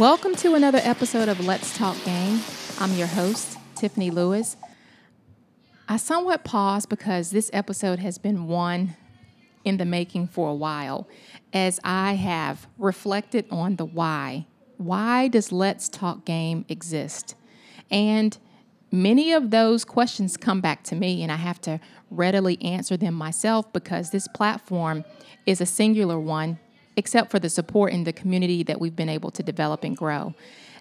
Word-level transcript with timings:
Welcome 0.00 0.34
to 0.36 0.54
another 0.54 0.80
episode 0.82 1.28
of 1.28 1.44
Let's 1.44 1.76
Talk 1.76 1.94
Game. 2.06 2.40
I'm 2.78 2.94
your 2.94 3.06
host, 3.06 3.58
Tiffany 3.74 4.10
Lewis. 4.10 4.56
I 5.90 5.98
somewhat 5.98 6.42
paused 6.42 6.88
because 6.88 7.32
this 7.32 7.50
episode 7.52 7.98
has 7.98 8.16
been 8.16 8.46
one 8.46 8.96
in 9.62 9.76
the 9.76 9.84
making 9.84 10.28
for 10.28 10.48
a 10.48 10.54
while 10.54 11.06
as 11.52 11.80
I 11.84 12.14
have 12.14 12.66
reflected 12.78 13.44
on 13.50 13.76
the 13.76 13.84
why. 13.84 14.46
Why 14.78 15.28
does 15.28 15.52
Let's 15.52 15.86
Talk 15.90 16.24
Game 16.24 16.64
exist? 16.70 17.34
And 17.90 18.38
many 18.90 19.34
of 19.34 19.50
those 19.50 19.84
questions 19.84 20.38
come 20.38 20.62
back 20.62 20.82
to 20.84 20.94
me, 20.94 21.22
and 21.22 21.30
I 21.30 21.36
have 21.36 21.60
to 21.60 21.78
readily 22.10 22.56
answer 22.62 22.96
them 22.96 23.12
myself 23.12 23.70
because 23.74 24.12
this 24.12 24.28
platform 24.28 25.04
is 25.44 25.60
a 25.60 25.66
singular 25.66 26.18
one 26.18 26.58
except 26.96 27.30
for 27.30 27.38
the 27.38 27.48
support 27.48 27.92
in 27.92 28.04
the 28.04 28.12
community 28.12 28.62
that 28.62 28.80
we've 28.80 28.96
been 28.96 29.08
able 29.08 29.30
to 29.30 29.42
develop 29.42 29.84
and 29.84 29.96
grow. 29.96 30.34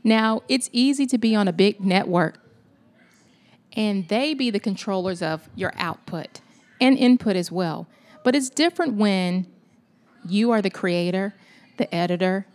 Now, 0.04 0.42
it's 0.48 0.70
easy 0.72 1.06
to 1.08 1.18
be 1.18 1.36
on 1.36 1.48
a 1.48 1.54
big 1.54 1.80
network 1.82 2.40
and 3.74 4.08
they 4.08 4.34
be 4.34 4.50
the 4.50 4.60
controllers 4.60 5.22
of 5.22 5.48
your 5.56 5.74
output 5.78 6.42
and 6.82 6.98
input 6.98 7.36
as 7.36 7.52
well. 7.52 7.88
But 8.24 8.36
it's 8.36 8.50
different 8.50 8.96
when 8.96 9.48
you 10.28 10.52
are 10.52 10.62
the 10.62 10.70
creator, 10.70 11.34
the 11.78 11.94
editor. 11.94 12.46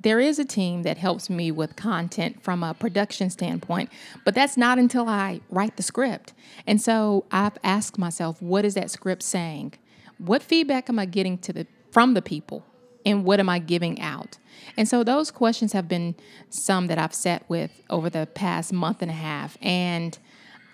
There 0.00 0.20
is 0.20 0.38
a 0.38 0.44
team 0.44 0.82
that 0.82 0.98
helps 0.98 1.28
me 1.28 1.50
with 1.50 1.76
content 1.76 2.42
from 2.42 2.62
a 2.62 2.74
production 2.74 3.30
standpoint, 3.30 3.90
but 4.24 4.34
that's 4.34 4.56
not 4.56 4.78
until 4.78 5.08
I 5.08 5.40
write 5.50 5.76
the 5.76 5.82
script. 5.82 6.34
And 6.66 6.80
so 6.80 7.24
I've 7.30 7.58
asked 7.64 7.98
myself, 7.98 8.40
what 8.40 8.64
is 8.64 8.74
that 8.74 8.90
script 8.90 9.22
saying? 9.22 9.74
What 10.18 10.42
feedback 10.42 10.88
am 10.88 10.98
I 10.98 11.04
getting 11.04 11.38
to 11.38 11.52
the 11.52 11.66
from 11.90 12.14
the 12.14 12.22
people 12.22 12.64
and 13.04 13.24
what 13.24 13.40
am 13.40 13.48
I 13.48 13.58
giving 13.58 14.00
out? 14.00 14.38
And 14.76 14.88
so 14.88 15.02
those 15.02 15.30
questions 15.30 15.72
have 15.72 15.88
been 15.88 16.14
some 16.50 16.88
that 16.88 16.98
I've 16.98 17.14
sat 17.14 17.48
with 17.48 17.82
over 17.88 18.10
the 18.10 18.26
past 18.26 18.72
month 18.72 19.02
and 19.02 19.10
a 19.10 19.14
half. 19.14 19.56
And 19.62 20.18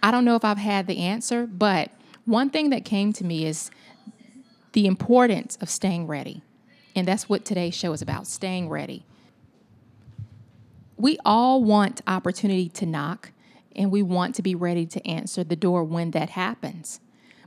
I 0.03 0.11
don't 0.11 0.25
know 0.25 0.37
if 0.37 0.45
I've 0.45 0.59
had 0.59 0.87
the 0.87 0.99
answer, 0.99 1.47
but 1.47 1.91
one 2.25 2.51
thing 2.51 2.71
that 2.71 2.85
came 2.85 3.13
to 3.15 3.25
me 3.25 3.47
is 3.47 3.71
the 4.73 4.87
importance 4.87 5.57
of 5.61 5.71
staying 5.71 6.07
ready. 6.07 6.43
And 6.97 7.07
that's 7.07 7.29
what 7.29 7.45
today's 7.45 7.75
show 7.75 7.93
is 7.93 8.03
about 8.03 8.27
staying 8.27 8.69
ready. 8.69 9.05
We 10.97 11.19
all 11.25 11.63
want 11.63 12.03
opportunity 12.07 12.69
to 12.71 12.87
knock, 12.87 13.33
and 13.75 13.91
we 13.91 14.03
want 14.03 14.35
to 14.37 14.43
be 14.43 14.55
ready 14.55 14.87
to 14.87 15.07
answer 15.07 15.45
the 15.45 15.57
door 15.57 15.85
when 15.85 16.13
that 16.13 16.31
happens. 16.31 17.01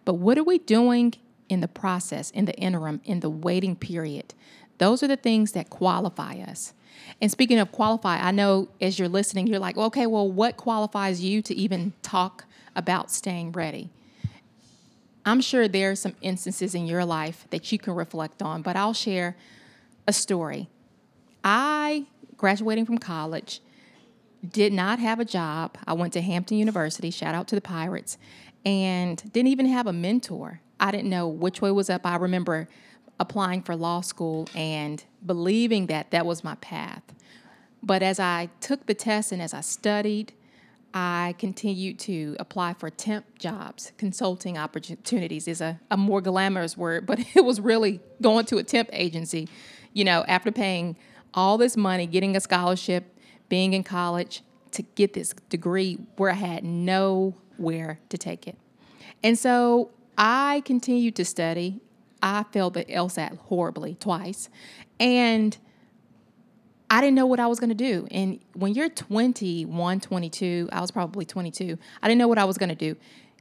But 0.05 0.15
what 0.15 0.37
are 0.37 0.43
we 0.43 0.59
doing 0.59 1.13
in 1.49 1.61
the 1.61 1.67
process, 1.67 2.31
in 2.31 2.45
the 2.45 2.55
interim, 2.55 3.01
in 3.05 3.19
the 3.21 3.29
waiting 3.29 3.75
period. 3.75 4.33
Those 4.77 5.01
are 5.01 5.07
the 5.07 5.17
things 5.17 5.53
that 5.53 5.69
qualify 5.69 6.35
us. 6.35 6.73
And 7.21 7.31
speaking 7.31 7.59
of 7.59 7.71
qualify, 7.71 8.19
I 8.19 8.31
know 8.31 8.69
as 8.81 8.99
you're 8.99 9.07
listening, 9.07 9.47
you're 9.47 9.59
like, 9.59 9.77
okay, 9.77 10.05
well, 10.05 10.29
what 10.29 10.57
qualifies 10.57 11.21
you 11.21 11.41
to 11.43 11.55
even 11.55 11.93
talk 12.01 12.45
about 12.75 13.11
staying 13.11 13.53
ready? 13.53 13.89
I'm 15.25 15.41
sure 15.41 15.67
there 15.67 15.91
are 15.91 15.95
some 15.95 16.15
instances 16.21 16.73
in 16.73 16.87
your 16.87 17.03
life 17.03 17.47
that 17.49 17.71
you 17.71 17.77
can 17.77 17.95
reflect 17.95 18.41
on, 18.41 18.61
but 18.61 18.75
I'll 18.75 18.93
share 18.93 19.35
a 20.07 20.13
story. 20.13 20.69
I, 21.43 22.05
graduating 22.37 22.85
from 22.85 22.97
college, 22.97 23.61
did 24.47 24.71
not 24.71 24.99
have 24.99 25.19
a 25.19 25.25
job. 25.25 25.77
I 25.85 25.93
went 25.93 26.13
to 26.13 26.21
Hampton 26.21 26.57
University, 26.57 27.09
shout 27.09 27.35
out 27.35 27.47
to 27.49 27.55
the 27.55 27.61
Pirates, 27.61 28.17
and 28.65 29.21
didn't 29.33 29.47
even 29.47 29.65
have 29.65 29.87
a 29.87 29.93
mentor. 29.93 30.61
I 30.79 30.91
didn't 30.91 31.09
know 31.09 31.27
which 31.27 31.61
way 31.61 31.71
was 31.71 31.89
up. 31.89 32.05
I 32.05 32.15
remember 32.15 32.67
applying 33.19 33.63
for 33.63 33.75
law 33.75 34.01
school 34.01 34.47
and 34.55 35.03
believing 35.25 35.87
that 35.87 36.11
that 36.11 36.25
was 36.25 36.43
my 36.43 36.55
path. 36.55 37.03
But 37.81 38.03
as 38.03 38.19
I 38.19 38.49
took 38.59 38.85
the 38.85 38.93
test 38.93 39.31
and 39.31 39.41
as 39.41 39.53
I 39.53 39.61
studied, 39.61 40.33
I 40.93 41.35
continued 41.37 41.99
to 41.99 42.35
apply 42.39 42.73
for 42.73 42.89
temp 42.89 43.37
jobs. 43.37 43.91
Consulting 43.97 44.57
opportunities 44.57 45.47
is 45.47 45.61
a, 45.61 45.79
a 45.91 45.97
more 45.97 46.21
glamorous 46.21 46.77
word, 46.77 47.05
but 47.05 47.19
it 47.35 47.43
was 47.43 47.59
really 47.59 47.99
going 48.21 48.45
to 48.47 48.57
a 48.57 48.63
temp 48.63 48.89
agency, 48.93 49.47
you 49.93 50.03
know, 50.03 50.23
after 50.27 50.51
paying 50.51 50.97
all 51.33 51.57
this 51.57 51.77
money, 51.77 52.07
getting 52.07 52.35
a 52.35 52.39
scholarship, 52.39 53.15
being 53.49 53.73
in 53.73 53.83
college 53.83 54.41
to 54.71 54.81
get 54.81 55.13
this 55.13 55.33
degree 55.49 55.97
where 56.17 56.31
I 56.31 56.35
had 56.35 56.63
nowhere 56.63 57.99
to 58.09 58.17
take 58.17 58.47
it. 58.47 58.57
And 59.23 59.37
so 59.37 59.91
I 60.17 60.61
continued 60.65 61.15
to 61.17 61.25
study. 61.25 61.79
I 62.21 62.43
failed 62.51 62.73
the 62.73 62.85
LSAT 62.85 63.37
horribly 63.37 63.95
twice. 63.95 64.49
And 64.99 65.57
I 66.89 67.01
didn't 67.01 67.15
know 67.15 67.25
what 67.25 67.39
I 67.39 67.47
was 67.47 67.59
going 67.59 67.69
to 67.69 67.75
do. 67.75 68.07
And 68.11 68.39
when 68.53 68.73
you're 68.73 68.89
21, 68.89 69.99
22, 69.99 70.69
I 70.71 70.81
was 70.81 70.91
probably 70.91 71.25
22, 71.25 71.77
I 72.01 72.07
didn't 72.07 72.19
know 72.19 72.27
what 72.27 72.37
I 72.37 72.45
was 72.45 72.57
going 72.57 72.69
to 72.69 72.75
do. 72.75 72.95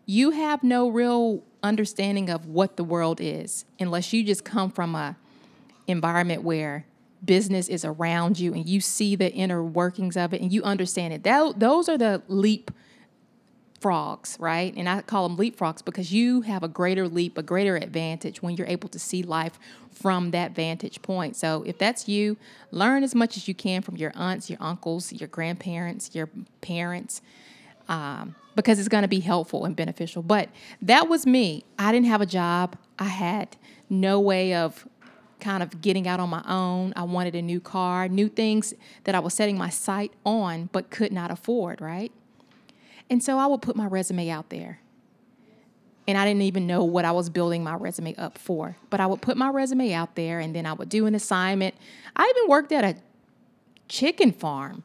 You 0.05 0.31
have 0.31 0.63
no 0.63 0.89
real 0.89 1.43
understanding 1.63 2.29
of 2.29 2.47
what 2.47 2.77
the 2.77 2.85
world 2.85 3.21
is 3.21 3.65
unless 3.81 4.13
you 4.13 4.25
just 4.25 4.45
come 4.45 4.71
from 4.71 4.95
a 4.95 5.17
environment 5.87 6.43
where 6.43 6.87
business 7.25 7.69
is 7.69 7.85
around 7.85 8.39
you 8.39 8.53
and 8.53 8.69
you 8.69 8.81
see 8.81 9.17
the 9.17 9.33
inner 9.33 9.63
workings 9.63 10.17
of 10.17 10.33
it 10.35 10.41
and 10.41 10.53
you 10.53 10.63
understand 10.63 11.15
it. 11.15 11.23
That, 11.25 11.59
those 11.59 11.89
are 11.89 11.99
the 11.99 12.23
leap 12.29 12.71
frogs, 13.81 14.37
right? 14.41 14.75
And 14.77 14.89
I 14.89 15.03
call 15.03 15.29
them 15.29 15.37
leapfrogs 15.39 15.85
because 15.85 16.13
you 16.13 16.43
have 16.43 16.63
a 16.63 16.69
greater 16.69 17.09
leap, 17.09 17.39
a 17.39 17.43
greater 17.43 17.77
advantage 17.77 18.43
when 18.43 18.57
you're 18.57 18.67
able 18.67 18.89
to 18.91 18.99
see 18.99 19.23
life 19.23 19.59
from 19.91 20.31
that 20.33 20.53
vantage 20.53 21.03
point. 21.03 21.37
So 21.37 21.63
if 21.67 21.79
that's 21.79 22.09
you, 22.09 22.37
learn 22.71 23.03
as 23.03 23.15
much 23.15 23.37
as 23.37 23.49
you 23.49 23.55
can 23.55 23.83
from 23.83 23.97
your 23.97 24.13
aunts, 24.15 24.51
your 24.51 24.59
uncles, 24.61 25.13
your 25.13 25.29
grandparents, 25.29 26.15
your 26.15 26.29
parents. 26.61 27.23
Um, 27.89 28.35
because 28.57 28.79
it's 28.79 28.89
going 28.89 29.03
to 29.03 29.09
be 29.09 29.21
helpful 29.21 29.65
and 29.65 29.77
beneficial. 29.77 30.23
But 30.23 30.49
that 30.83 31.09
was 31.09 31.27
me. 31.27 31.65
I 31.79 31.93
didn't 31.93 32.07
have 32.07 32.23
a 32.23 32.27
job. 32.27 32.77
I 32.99 33.05
had 33.05 33.57
no 33.89 34.19
way 34.19 34.55
of 34.55 34.89
kind 35.41 35.63
of 35.63 35.81
getting 35.81 36.09
out 36.09 36.19
on 36.19 36.31
my 36.31 36.43
own. 36.49 36.93
I 36.97 37.03
wanted 37.03 37.35
a 37.35 37.43
new 37.43 37.61
car, 37.61 38.09
new 38.09 38.29
things 38.29 38.75
that 39.05 39.15
I 39.15 39.19
was 39.19 39.35
setting 39.35 39.59
my 39.59 39.69
sight 39.69 40.13
on, 40.25 40.71
but 40.73 40.91
could 40.91 41.13
not 41.13 41.31
afford, 41.31 41.81
right? 41.81 42.11
And 43.09 43.23
so 43.23 43.39
I 43.39 43.47
would 43.47 43.63
put 43.63 43.77
my 43.77 43.87
resume 43.87 44.31
out 44.31 44.51
there. 44.51 44.81
And 46.09 46.17
I 46.17 46.25
didn't 46.25 46.43
even 46.43 46.67
know 46.67 46.85
what 46.85 47.05
I 47.05 47.13
was 47.13 47.29
building 47.29 47.65
my 47.65 47.75
resume 47.75 48.15
up 48.17 48.39
for. 48.39 48.77
But 48.91 49.01
I 49.01 49.07
would 49.07 49.21
put 49.21 49.37
my 49.37 49.49
resume 49.49 49.93
out 49.93 50.15
there 50.15 50.39
and 50.39 50.55
then 50.55 50.65
I 50.65 50.73
would 50.73 50.89
do 50.89 51.07
an 51.07 51.15
assignment. 51.15 51.75
I 52.15 52.33
even 52.37 52.49
worked 52.49 52.71
at 52.73 52.85
a 52.85 52.97
chicken 53.89 54.33
farm 54.33 54.85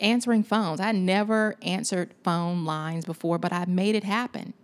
answering 0.00 0.42
phones. 0.42 0.80
I 0.80 0.92
never 0.92 1.56
answered 1.62 2.14
phone 2.22 2.64
lines 2.64 3.04
before, 3.04 3.38
but 3.38 3.52
I 3.52 3.64
made 3.66 3.94
it 3.94 4.04
happen. 4.04 4.54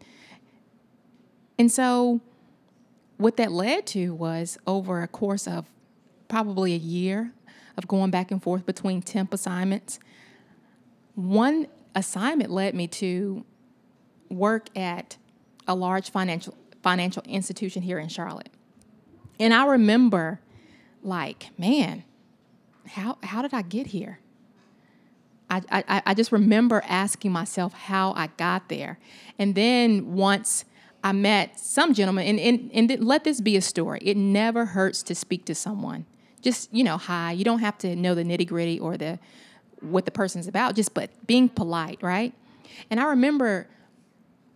And 1.58 1.70
so 1.70 2.20
what 3.16 3.36
that 3.36 3.52
led 3.52 3.86
to 3.88 4.14
was 4.14 4.58
over 4.66 5.02
a 5.02 5.08
course 5.08 5.46
of 5.46 5.66
probably 6.28 6.74
a 6.74 6.78
year 6.78 7.32
of 7.76 7.86
going 7.86 8.10
back 8.10 8.30
and 8.30 8.42
forth 8.42 8.66
between 8.66 9.02
temp 9.02 9.32
assignments. 9.32 9.98
One 11.14 11.66
assignment 11.94 12.50
led 12.50 12.74
me 12.74 12.86
to 12.88 13.44
work 14.28 14.76
at 14.76 15.16
a 15.66 15.74
large 15.74 16.10
financial 16.10 16.56
financial 16.82 17.22
institution 17.26 17.82
here 17.82 17.98
in 17.98 18.08
Charlotte. 18.08 18.48
And 19.38 19.54
I 19.54 19.66
remember 19.66 20.40
like, 21.02 21.50
man, 21.58 22.04
how 22.86 23.18
how 23.22 23.42
did 23.42 23.54
I 23.54 23.62
get 23.62 23.88
here? 23.88 24.18
I, 25.50 25.60
I, 25.70 26.02
I 26.06 26.14
just 26.14 26.32
remember 26.32 26.82
asking 26.86 27.30
myself 27.30 27.74
how 27.74 28.12
I 28.14 28.28
got 28.38 28.70
there. 28.70 28.98
And 29.38 29.54
then 29.54 30.14
once 30.14 30.64
I 31.04 31.12
met 31.12 31.58
some 31.58 31.94
gentleman, 31.94 32.26
and, 32.26 32.40
and, 32.40 32.70
and 32.72 33.04
let 33.04 33.24
this 33.24 33.40
be 33.40 33.56
a 33.56 33.60
story. 33.60 33.98
It 34.02 34.16
never 34.16 34.66
hurts 34.66 35.02
to 35.04 35.14
speak 35.14 35.44
to 35.46 35.54
someone. 35.54 36.06
Just, 36.40 36.72
you 36.72 36.84
know, 36.84 36.96
hi. 36.96 37.32
You 37.32 37.44
don't 37.44 37.58
have 37.58 37.76
to 37.78 37.96
know 37.96 38.14
the 38.14 38.22
nitty 38.22 38.46
gritty 38.46 38.78
or 38.78 38.96
the 38.96 39.18
what 39.82 40.04
the 40.04 40.10
person's 40.10 40.46
about, 40.46 40.74
just 40.74 40.94
but 40.94 41.10
being 41.26 41.48
polite, 41.48 42.02
right? 42.02 42.32
And 42.90 43.00
I 43.00 43.04
remember 43.04 43.68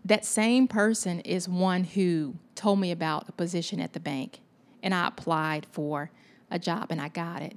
that 0.05 0.25
same 0.25 0.69
person 0.69 1.21
is 1.21 1.49
one 1.49 1.85
who 1.85 2.37
told 2.55 2.81
me 2.81 2.91
about 2.91 3.29
a 3.29 3.33
position 3.33 3.81
at 3.81 3.93
the 3.93 4.01
bank, 4.01 4.41
and 4.83 4.95
I 4.95 5.09
applied 5.09 5.67
for 5.73 6.11
a 6.51 6.59
job 6.59 6.87
and 6.91 7.01
I 7.01 7.09
got 7.09 7.43
it. 7.43 7.57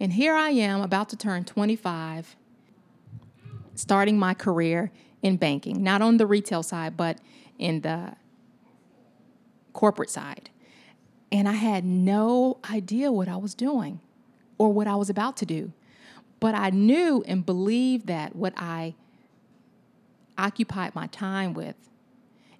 And 0.00 0.14
here 0.14 0.34
I 0.34 0.50
am 0.50 0.80
about 0.80 1.08
to 1.10 1.16
turn 1.16 1.44
25, 1.44 2.34
starting 3.74 4.18
my 4.18 4.34
career 4.34 4.90
in 5.22 5.36
banking, 5.36 5.82
not 5.82 6.02
on 6.02 6.16
the 6.16 6.26
retail 6.26 6.62
side, 6.62 6.96
but 6.96 7.18
in 7.58 7.82
the 7.82 8.16
corporate 9.72 10.10
side. 10.10 10.50
And 11.30 11.48
I 11.48 11.52
had 11.52 11.84
no 11.84 12.58
idea 12.70 13.12
what 13.12 13.28
I 13.28 13.36
was 13.36 13.54
doing 13.54 14.00
or 14.58 14.72
what 14.72 14.88
I 14.88 14.96
was 14.96 15.08
about 15.08 15.36
to 15.38 15.46
do. 15.46 15.72
But 16.40 16.54
I 16.54 16.70
knew 16.70 17.22
and 17.26 17.44
believed 17.44 18.06
that 18.06 18.34
what 18.34 18.54
I 18.56 18.94
occupied 20.38 20.94
my 20.94 21.06
time 21.08 21.52
with 21.52 21.76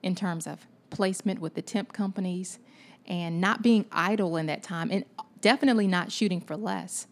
in 0.03 0.15
terms 0.15 0.47
of 0.47 0.67
placement 0.91 1.41
with 1.41 1.55
the 1.55 1.63
temp 1.63 1.93
companies 1.93 2.59
and 3.07 3.41
not 3.41 3.63
being 3.63 3.87
idle 3.91 4.37
in 4.37 4.47
that 4.47 4.63
time 4.63 4.91
and 4.91 5.05
definitely 5.41 5.87
not 5.87 6.13
shooting 6.13 6.41
for 6.41 6.57
less. 6.57 7.07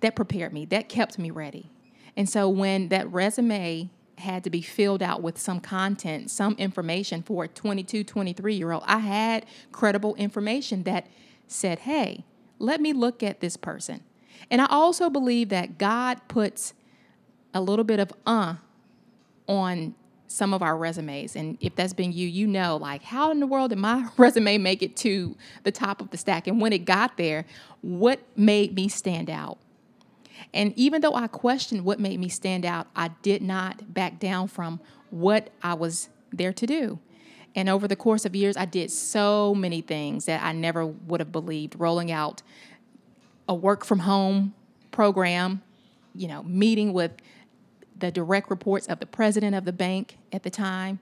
that 0.00 0.14
prepared 0.14 0.52
me, 0.52 0.64
that 0.66 0.88
kept 0.88 1.18
me 1.18 1.30
ready. 1.30 1.70
And 2.16 2.28
so 2.28 2.48
when 2.48 2.88
that 2.90 3.10
resume 3.12 3.90
had 4.18 4.44
to 4.44 4.50
be 4.50 4.62
filled 4.62 5.02
out 5.02 5.22
with 5.22 5.38
some 5.38 5.60
content, 5.60 6.30
some 6.30 6.54
information 6.58 7.22
for 7.22 7.44
a 7.44 7.48
22, 7.48 8.04
23 8.04 8.54
year 8.54 8.72
old, 8.72 8.84
I 8.86 8.98
had 8.98 9.46
credible 9.72 10.14
information 10.14 10.84
that 10.84 11.08
said, 11.48 11.80
hey, 11.80 12.24
let 12.58 12.80
me 12.80 12.92
look 12.92 13.22
at 13.22 13.40
this 13.40 13.56
person. 13.56 14.02
And 14.50 14.60
I 14.60 14.66
also 14.66 15.10
believe 15.10 15.48
that 15.50 15.78
God 15.78 16.20
puts 16.28 16.74
a 17.54 17.60
little 17.60 17.84
bit 17.84 17.98
of 17.98 18.12
uh 18.26 18.54
on 19.46 19.94
some 20.28 20.52
of 20.52 20.62
our 20.62 20.76
resumes. 20.76 21.34
And 21.34 21.56
if 21.60 21.74
that's 21.74 21.94
been 21.94 22.12
you, 22.12 22.28
you 22.28 22.46
know, 22.46 22.76
like, 22.76 23.02
how 23.02 23.30
in 23.30 23.40
the 23.40 23.46
world 23.46 23.70
did 23.70 23.78
my 23.78 24.08
resume 24.16 24.58
make 24.58 24.82
it 24.82 24.96
to 24.98 25.36
the 25.64 25.72
top 25.72 26.00
of 26.00 26.10
the 26.10 26.18
stack? 26.18 26.46
And 26.46 26.60
when 26.60 26.72
it 26.72 26.84
got 26.84 27.16
there, 27.16 27.46
what 27.80 28.20
made 28.36 28.74
me 28.74 28.88
stand 28.88 29.30
out? 29.30 29.58
And 30.54 30.72
even 30.76 31.00
though 31.00 31.14
I 31.14 31.26
questioned 31.26 31.84
what 31.84 31.98
made 31.98 32.20
me 32.20 32.28
stand 32.28 32.64
out, 32.64 32.86
I 32.94 33.08
did 33.22 33.42
not 33.42 33.92
back 33.92 34.20
down 34.20 34.48
from 34.48 34.80
what 35.10 35.50
I 35.62 35.74
was 35.74 36.08
there 36.32 36.52
to 36.52 36.66
do. 36.66 36.98
And 37.54 37.68
over 37.68 37.88
the 37.88 37.96
course 37.96 38.24
of 38.24 38.36
years, 38.36 38.56
I 38.56 38.66
did 38.66 38.90
so 38.90 39.54
many 39.54 39.80
things 39.80 40.26
that 40.26 40.42
I 40.42 40.52
never 40.52 40.86
would 40.86 41.20
have 41.20 41.32
believed, 41.32 41.74
rolling 41.78 42.12
out 42.12 42.42
a 43.48 43.54
work 43.54 43.84
from 43.84 44.00
home 44.00 44.54
program, 44.90 45.62
you 46.14 46.28
know, 46.28 46.42
meeting 46.42 46.92
with 46.92 47.12
the 47.98 48.10
direct 48.10 48.50
reports 48.50 48.86
of 48.86 49.00
the 49.00 49.06
president 49.06 49.54
of 49.54 49.64
the 49.64 49.72
bank 49.72 50.18
at 50.32 50.42
the 50.42 50.50
time. 50.50 51.00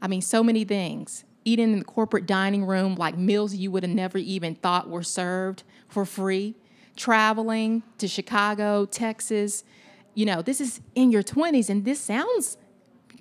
I 0.00 0.08
mean, 0.08 0.22
so 0.22 0.42
many 0.42 0.64
things. 0.64 1.24
Eating 1.44 1.72
in 1.72 1.78
the 1.78 1.84
corporate 1.84 2.26
dining 2.26 2.64
room, 2.64 2.94
like 2.94 3.16
meals 3.16 3.54
you 3.54 3.70
would 3.70 3.82
have 3.82 3.92
never 3.92 4.18
even 4.18 4.54
thought 4.54 4.88
were 4.88 5.02
served 5.02 5.62
for 5.88 6.04
free. 6.04 6.54
Traveling 6.96 7.82
to 7.98 8.08
Chicago, 8.08 8.86
Texas. 8.86 9.64
You 10.14 10.26
know, 10.26 10.42
this 10.42 10.60
is 10.60 10.80
in 10.94 11.10
your 11.10 11.22
20s, 11.22 11.68
and 11.68 11.84
this 11.84 12.00
sounds 12.00 12.56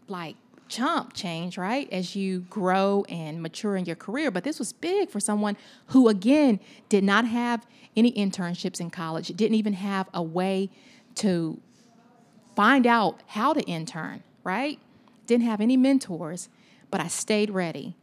like 0.07 0.35
chump 0.69 1.13
change, 1.13 1.57
right? 1.57 1.87
As 1.91 2.15
you 2.15 2.41
grow 2.49 3.05
and 3.09 3.41
mature 3.41 3.75
in 3.75 3.85
your 3.85 3.95
career. 3.95 4.31
But 4.31 4.43
this 4.43 4.59
was 4.59 4.73
big 4.73 5.09
for 5.09 5.19
someone 5.19 5.57
who, 5.87 6.07
again, 6.07 6.59
did 6.89 7.03
not 7.03 7.25
have 7.25 7.65
any 7.95 8.11
internships 8.11 8.79
in 8.79 8.89
college, 8.89 9.27
didn't 9.29 9.55
even 9.55 9.73
have 9.73 10.07
a 10.13 10.21
way 10.21 10.69
to 11.15 11.59
find 12.55 12.85
out 12.87 13.21
how 13.27 13.53
to 13.53 13.61
intern, 13.61 14.23
right? 14.43 14.79
Didn't 15.25 15.45
have 15.45 15.61
any 15.61 15.77
mentors, 15.77 16.49
but 16.89 17.01
I 17.01 17.07
stayed 17.07 17.49
ready. 17.49 17.95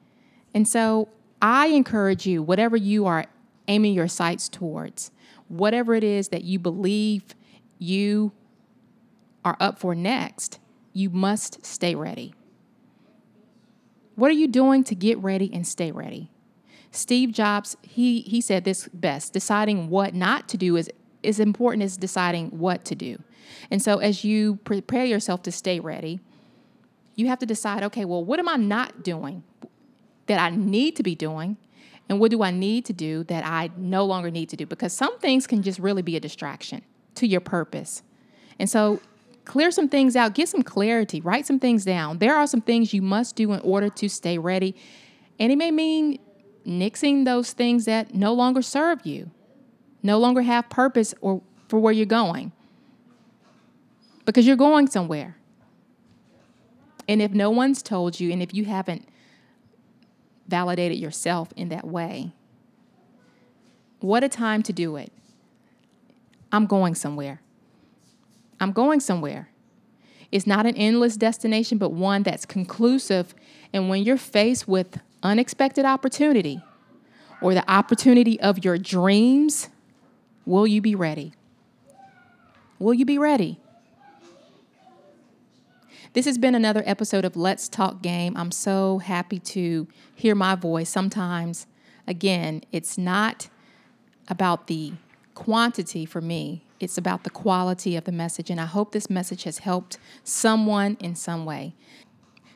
And 0.52 0.68
so 0.68 1.08
I 1.40 1.66
encourage 1.68 2.26
you, 2.26 2.42
whatever 2.42 2.76
you 2.76 3.06
are 3.06 3.26
aiming 3.68 3.94
your 3.94 4.08
sights 4.08 4.48
towards, 4.48 5.10
whatever 5.48 5.94
it 5.94 6.04
is 6.04 6.28
that 6.28 6.44
you 6.44 6.58
believe 6.58 7.34
you 7.78 8.32
are 9.44 9.56
up 9.60 9.78
for 9.78 9.94
next, 9.94 10.58
you 10.92 11.10
must 11.10 11.64
stay 11.66 11.94
ready. 11.94 12.34
What 14.16 14.30
are 14.30 14.34
you 14.34 14.48
doing 14.48 14.84
to 14.84 14.94
get 14.94 15.18
ready 15.18 15.50
and 15.52 15.66
stay 15.66 15.90
ready? 15.90 16.30
Steve 16.90 17.32
Jobs, 17.32 17.76
he, 17.82 18.20
he 18.20 18.40
said 18.40 18.64
this 18.64 18.88
best 18.94 19.32
deciding 19.32 19.90
what 19.90 20.14
not 20.14 20.48
to 20.50 20.56
do 20.56 20.76
is 20.76 20.90
as 21.24 21.40
important 21.40 21.82
as 21.82 21.96
deciding 21.96 22.50
what 22.50 22.84
to 22.84 22.94
do. 22.94 23.18
And 23.70 23.82
so, 23.82 23.98
as 23.98 24.24
you 24.24 24.56
prepare 24.64 25.04
yourself 25.04 25.42
to 25.42 25.52
stay 25.52 25.80
ready, 25.80 26.20
you 27.16 27.26
have 27.26 27.38
to 27.40 27.46
decide 27.46 27.82
okay, 27.82 28.04
well, 28.04 28.24
what 28.24 28.38
am 28.38 28.48
I 28.48 28.56
not 28.56 29.02
doing 29.02 29.42
that 30.26 30.40
I 30.40 30.50
need 30.50 30.96
to 30.96 31.02
be 31.02 31.14
doing? 31.14 31.56
And 32.08 32.20
what 32.20 32.30
do 32.30 32.42
I 32.42 32.50
need 32.50 32.84
to 32.86 32.92
do 32.92 33.24
that 33.24 33.46
I 33.46 33.70
no 33.76 34.04
longer 34.04 34.30
need 34.30 34.50
to 34.50 34.56
do? 34.56 34.66
Because 34.66 34.92
some 34.92 35.18
things 35.18 35.46
can 35.46 35.62
just 35.62 35.78
really 35.78 36.02
be 36.02 36.16
a 36.16 36.20
distraction 36.20 36.82
to 37.14 37.26
your 37.26 37.40
purpose. 37.40 38.02
And 38.58 38.68
so, 38.68 39.00
clear 39.44 39.70
some 39.70 39.88
things 39.88 40.16
out, 40.16 40.34
get 40.34 40.48
some 40.48 40.62
clarity, 40.62 41.20
write 41.20 41.46
some 41.46 41.58
things 41.58 41.84
down. 41.84 42.18
There 42.18 42.34
are 42.34 42.46
some 42.46 42.60
things 42.60 42.94
you 42.94 43.02
must 43.02 43.36
do 43.36 43.52
in 43.52 43.60
order 43.60 43.88
to 43.88 44.08
stay 44.08 44.38
ready. 44.38 44.74
And 45.38 45.52
it 45.52 45.56
may 45.56 45.70
mean 45.70 46.18
nixing 46.66 47.24
those 47.24 47.52
things 47.52 47.84
that 47.84 48.14
no 48.14 48.32
longer 48.32 48.62
serve 48.62 49.04
you, 49.04 49.30
no 50.02 50.18
longer 50.18 50.42
have 50.42 50.68
purpose 50.70 51.14
or 51.20 51.42
for 51.68 51.78
where 51.78 51.92
you're 51.92 52.06
going 52.06 52.52
because 54.24 54.46
you're 54.46 54.56
going 54.56 54.86
somewhere. 54.86 55.36
And 57.06 57.20
if 57.20 57.32
no 57.32 57.50
one's 57.50 57.82
told 57.82 58.18
you, 58.18 58.32
and 58.32 58.42
if 58.42 58.54
you 58.54 58.64
haven't 58.64 59.06
validated 60.48 60.98
yourself 60.98 61.52
in 61.56 61.68
that 61.68 61.86
way, 61.86 62.32
what 64.00 64.24
a 64.24 64.28
time 64.28 64.62
to 64.62 64.72
do 64.72 64.96
it. 64.96 65.12
I'm 66.50 66.66
going 66.66 66.94
somewhere. 66.94 67.40
I'm 68.64 68.72
going 68.72 68.98
somewhere. 69.00 69.50
It's 70.32 70.46
not 70.46 70.64
an 70.64 70.74
endless 70.74 71.18
destination, 71.18 71.76
but 71.76 71.92
one 71.92 72.22
that's 72.22 72.46
conclusive. 72.46 73.34
And 73.74 73.90
when 73.90 74.02
you're 74.02 74.16
faced 74.16 74.66
with 74.66 74.98
unexpected 75.22 75.84
opportunity 75.84 76.62
or 77.42 77.52
the 77.52 77.70
opportunity 77.70 78.40
of 78.40 78.64
your 78.64 78.78
dreams, 78.78 79.68
will 80.46 80.66
you 80.66 80.80
be 80.80 80.94
ready? 80.94 81.34
Will 82.78 82.94
you 82.94 83.04
be 83.04 83.18
ready? 83.18 83.60
This 86.14 86.24
has 86.24 86.38
been 86.38 86.54
another 86.54 86.82
episode 86.86 87.26
of 87.26 87.36
Let's 87.36 87.68
Talk 87.68 88.00
Game. 88.00 88.34
I'm 88.34 88.50
so 88.50 88.98
happy 88.98 89.40
to 89.40 89.86
hear 90.14 90.34
my 90.34 90.54
voice. 90.54 90.88
Sometimes, 90.88 91.66
again, 92.06 92.62
it's 92.72 92.96
not 92.96 93.50
about 94.26 94.68
the 94.68 94.94
quantity 95.34 96.06
for 96.06 96.22
me, 96.22 96.63
it's 96.80 96.98
about 96.98 97.24
the 97.24 97.30
quality 97.30 97.96
of 97.96 98.04
the 98.04 98.12
message. 98.12 98.50
And 98.50 98.60
I 98.60 98.66
hope 98.66 98.92
this 98.92 99.10
message 99.10 99.44
has 99.44 99.58
helped 99.58 99.98
someone 100.22 100.96
in 101.00 101.14
some 101.14 101.44
way. 101.44 101.74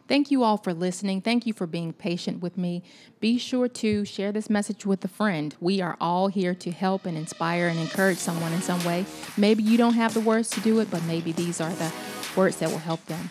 Thank 0.09 0.31
you 0.31 0.43
all 0.43 0.57
for 0.57 0.73
listening. 0.73 1.21
Thank 1.21 1.47
you 1.47 1.53
for 1.53 1.67
being 1.67 1.93
patient 1.93 2.41
with 2.41 2.57
me. 2.57 2.83
Be 3.21 3.37
sure 3.37 3.69
to 3.69 4.07
share 4.07 4.33
this 4.33 4.49
message 4.49 4.87
with 4.87 5.05
a 5.05 5.09
friend. 5.09 5.55
We 5.61 5.83
are 5.83 5.99
all 6.01 6.29
here 6.29 6.55
to 6.55 6.71
help 6.71 7.05
and 7.05 7.17
inspire 7.17 7.69
and 7.69 7.79
encourage 7.79 8.17
someone 8.17 8.55
in 8.55 8.63
some 8.63 8.83
way. 8.85 9.05
Maybe 9.37 9.63
you 9.63 9.77
don't 9.77 9.95
have 9.95 10.15
the 10.15 10.21
words 10.21 10.49
to 10.51 10.61
do 10.61 10.81
it, 10.81 10.91
but 10.91 11.05
maybe 11.05 11.33
these 11.33 11.61
are 11.61 11.73
the 11.75 11.93
words 12.35 12.57
that 12.57 12.71
will 12.71 12.79
help 12.79 13.05
them. 13.05 13.29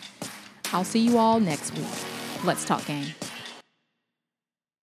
I'll 0.72 0.84
see 0.84 1.00
you 1.00 1.18
all 1.18 1.40
next 1.40 1.76
week. 1.76 1.86
Let's 2.44 2.64
talk 2.64 2.86
game. 2.86 3.06